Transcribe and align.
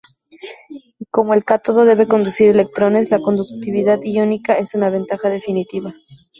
Y 0.97 1.05
como 1.11 1.35
el 1.35 1.45
cátodo 1.45 1.85
debe 1.85 2.07
conducir 2.07 2.49
electrones, 2.49 3.11
la 3.11 3.19
conductividad 3.19 3.99
iónica 4.01 4.55
es 4.57 4.73
una 4.73 4.89
ventaja 4.89 5.29
definitiva. 5.29 5.93